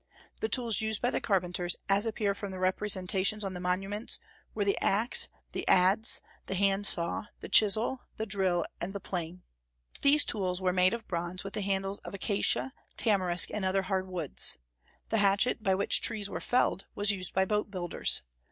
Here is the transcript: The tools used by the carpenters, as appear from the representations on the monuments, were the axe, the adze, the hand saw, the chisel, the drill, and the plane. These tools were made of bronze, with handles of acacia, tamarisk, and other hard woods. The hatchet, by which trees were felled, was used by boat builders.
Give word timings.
The 0.39 0.49
tools 0.49 0.81
used 0.81 0.99
by 0.99 1.11
the 1.11 1.21
carpenters, 1.21 1.75
as 1.87 2.07
appear 2.07 2.33
from 2.33 2.49
the 2.49 2.57
representations 2.57 3.43
on 3.43 3.53
the 3.53 3.59
monuments, 3.59 4.19
were 4.55 4.65
the 4.65 4.75
axe, 4.81 5.27
the 5.51 5.63
adze, 5.67 6.21
the 6.47 6.55
hand 6.55 6.87
saw, 6.87 7.25
the 7.39 7.47
chisel, 7.47 8.01
the 8.17 8.25
drill, 8.25 8.65
and 8.81 8.93
the 8.93 8.99
plane. 8.99 9.43
These 10.01 10.25
tools 10.25 10.59
were 10.59 10.73
made 10.73 10.95
of 10.95 11.07
bronze, 11.07 11.43
with 11.43 11.53
handles 11.53 11.99
of 11.99 12.15
acacia, 12.15 12.73
tamarisk, 12.97 13.51
and 13.53 13.63
other 13.63 13.83
hard 13.83 14.07
woods. 14.07 14.57
The 15.09 15.19
hatchet, 15.19 15.61
by 15.61 15.75
which 15.75 16.01
trees 16.01 16.31
were 16.31 16.41
felled, 16.41 16.87
was 16.95 17.11
used 17.11 17.35
by 17.35 17.45
boat 17.45 17.69
builders. 17.69 18.23